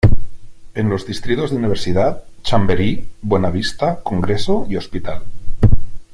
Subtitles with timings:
[0.73, 5.21] En los distritos de Universidad, Chamberí, Buenavista, Congreso y Hospital.